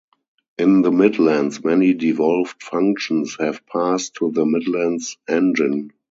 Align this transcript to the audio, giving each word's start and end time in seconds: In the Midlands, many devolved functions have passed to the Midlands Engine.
In 0.57 0.81
the 0.81 0.91
Midlands, 0.91 1.63
many 1.63 1.93
devolved 1.93 2.63
functions 2.63 3.37
have 3.39 3.67
passed 3.67 4.15
to 4.15 4.31
the 4.31 4.47
Midlands 4.47 5.15
Engine. 5.29 5.91